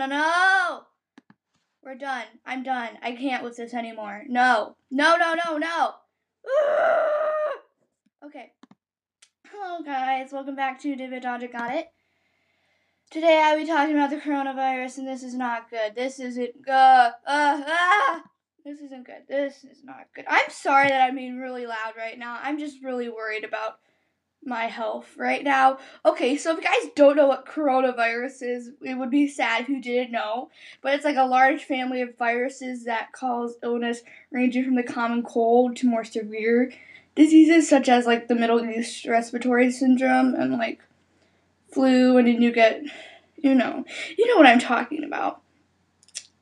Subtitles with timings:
[0.00, 0.80] no, no.
[1.82, 2.24] We're done.
[2.46, 2.90] I'm done.
[3.02, 4.24] I can't with this anymore.
[4.28, 4.76] No.
[4.90, 5.94] No, no, no, no.
[8.26, 8.52] okay.
[9.50, 10.32] Hello, guys.
[10.32, 11.88] Welcome back to David Dodger Got It.
[13.10, 15.94] Today I'll be talking about the coronavirus, and this is not good.
[15.94, 16.72] This isn't good.
[16.72, 18.22] Uh, ah!
[18.64, 19.24] This isn't good.
[19.28, 20.24] This is not good.
[20.28, 22.38] I'm sorry that I'm being really loud right now.
[22.42, 23.80] I'm just really worried about
[24.44, 25.78] my health right now.
[26.04, 29.68] Okay, so if you guys don't know what coronavirus is, it would be sad if
[29.68, 30.50] you didn't know.
[30.82, 34.00] But it's like a large family of viruses that cause illness
[34.30, 36.72] ranging from the common cold to more severe
[37.14, 40.80] diseases such as like the Middle East respiratory syndrome and like
[41.72, 42.82] flu and then you get
[43.42, 43.84] you know,
[44.18, 45.40] you know what I'm talking about.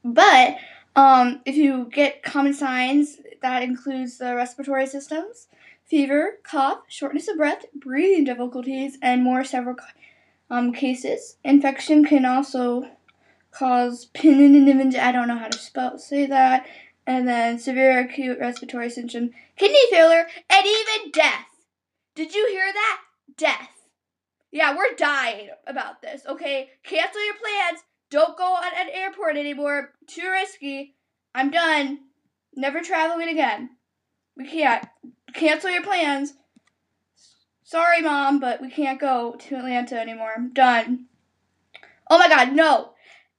[0.05, 0.57] But
[0.97, 5.47] um, if you get common signs, that includes the respiratory systems,
[5.89, 9.77] fever, cough, shortness of breath, breathing difficulties, and more several
[10.51, 11.37] um, cases.
[11.45, 12.89] Infection can also
[13.51, 15.03] cause pneumonia.
[15.03, 16.67] I don't know how to spell say that.
[17.07, 21.47] And then severe acute respiratory syndrome, kidney failure, and even death.
[22.15, 23.01] Did you hear that?
[23.39, 23.71] Death.
[24.51, 26.23] Yeah, we're dying about this.
[26.29, 27.83] Okay, cancel your plans.
[28.11, 29.95] Don't go on an airport anymore.
[30.07, 30.97] Too risky.
[31.35, 32.01] I'm done.
[32.55, 33.71] Never traveling again.
[34.37, 34.87] We can't.
[35.35, 36.35] Cancel your plans.
[37.63, 40.33] Sorry, Mom, but we can't go to Atlanta anymore.
[40.37, 41.07] I'm done.
[42.11, 42.93] Oh my god, no.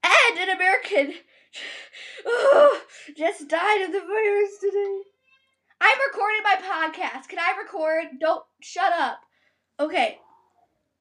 [0.04, 1.14] Ed, an American,
[3.16, 5.02] just died of the virus today.
[5.80, 7.28] I'm recording my podcast.
[7.28, 8.20] Can I record?
[8.20, 9.20] Don't shut up.
[9.78, 10.18] Okay.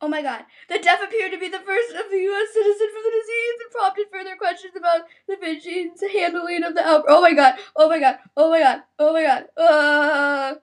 [0.02, 0.46] Oh my god.
[0.70, 2.53] The death appeared to be the first of the U.S.
[2.53, 7.16] citizen for the disease and prompted further questions about the Fijians' handling of the outbreak.
[7.16, 7.56] Oh my god.
[7.76, 8.18] Oh my god.
[8.38, 8.81] Oh my god.
[8.98, 9.46] Oh my god.
[9.58, 10.56] Uh,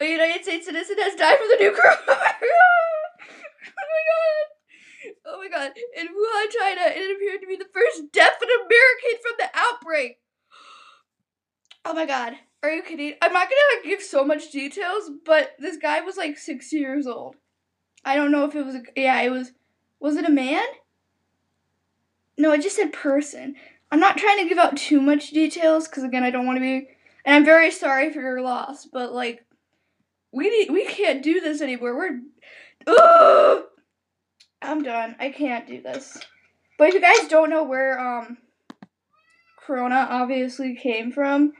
[0.00, 2.06] a United States citizen has died from the new coronavirus.
[3.78, 4.46] oh my god.
[5.24, 5.72] Oh my god.
[5.96, 9.50] In Wuhan, China, it appeared to be the first death of an American from the
[9.54, 10.18] outbreak.
[11.84, 12.34] Oh my god.
[12.62, 13.14] Are you kidding?
[13.22, 17.06] I'm not gonna like, give so much details, but this guy was like six years
[17.06, 17.36] old.
[18.04, 19.52] I don't know if it was a yeah, it was
[20.00, 20.64] was it a man?
[22.36, 23.54] No, it just said person.
[23.90, 26.60] I'm not trying to give out too much details cuz again, I don't want to
[26.60, 26.88] be
[27.24, 29.44] and I'm very sorry for your loss, but like
[30.32, 31.96] we need we can't do this anymore.
[31.96, 32.20] We're!
[34.62, 35.16] I'm done.
[35.18, 36.18] I can't do this.
[36.78, 38.38] But if you guys don't know where um
[39.58, 41.52] corona obviously came from,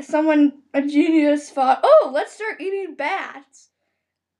[0.00, 3.70] someone a genius thought, "Oh, let's start eating bats."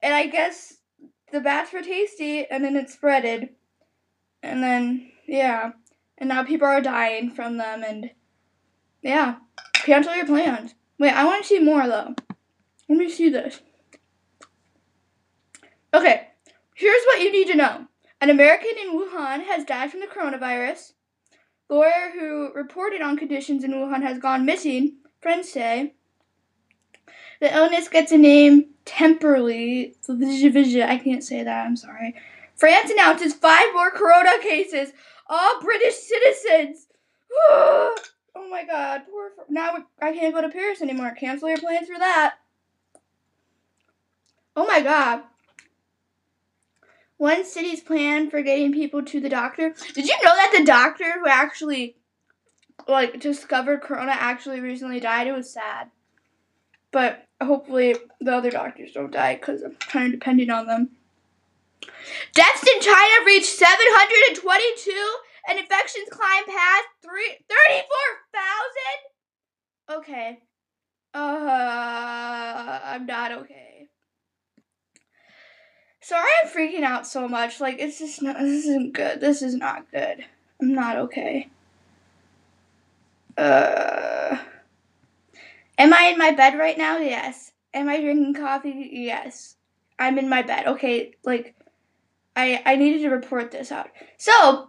[0.02, 0.74] And I guess
[1.32, 3.50] the bats were tasty, and then it spreaded.
[4.42, 5.72] And then, yeah.
[6.18, 8.10] And now people are dying from them, and
[9.02, 9.36] yeah.
[9.74, 10.74] Cancel your plans.
[10.98, 12.14] Wait, I want to see more, though.
[12.88, 13.60] Let me see this.
[15.92, 16.28] Okay,
[16.74, 17.86] here's what you need to know.
[18.20, 20.92] An American in Wuhan has died from the coronavirus.
[21.68, 25.94] Lawyer who reported on conditions in Wuhan has gone missing, friends say.
[27.40, 29.94] The illness gets a name temporarily.
[30.08, 32.14] I can't say that, I'm sorry.
[32.54, 34.92] France announces five more corona cases,
[35.28, 36.86] all British citizens.
[37.50, 37.94] oh
[38.50, 39.30] my god, poor.
[39.48, 41.14] Now I can't go to Paris anymore.
[41.18, 42.36] Cancel your plans for that.
[44.56, 45.22] Oh my god.
[47.16, 49.74] One city's plan for getting people to the doctor.
[49.94, 51.96] Did you know that the doctor who actually
[52.88, 55.26] like discovered corona actually recently died?
[55.26, 55.90] It was sad.
[56.90, 60.90] But hopefully the other doctors don't die because I'm kind of depending on them.
[62.32, 64.92] Deaths in China reached 722
[65.48, 69.98] and infections climbed past 34,000?
[69.98, 70.38] Okay.
[71.12, 73.63] Uh, I'm not okay.
[76.54, 77.60] Freaking out so much.
[77.60, 79.20] Like, it's just not, this isn't good.
[79.20, 80.24] This is not good.
[80.60, 81.48] I'm not okay.
[83.36, 84.38] Uh,
[85.76, 86.98] am I in my bed right now?
[86.98, 87.52] Yes.
[87.72, 88.88] Am I drinking coffee?
[88.92, 89.56] Yes.
[89.98, 90.66] I'm in my bed.
[90.66, 91.54] Okay, like
[92.36, 93.90] I I needed to report this out.
[94.16, 94.68] So,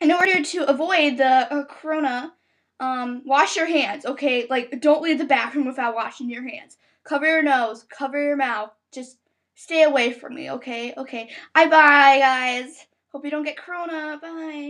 [0.00, 2.32] in order to avoid the uh, corona,
[2.80, 4.06] um, wash your hands.
[4.06, 6.76] Okay, like don't leave the bathroom without washing your hands.
[7.04, 7.84] Cover your nose.
[7.88, 8.70] Cover your mouth.
[8.92, 9.18] Just
[9.58, 10.50] stay away from me.
[10.52, 10.94] Okay.
[10.96, 11.30] Okay.
[11.54, 12.86] Bye bye, guys.
[13.12, 14.18] Hope you don't get corona.
[14.22, 14.66] Bye.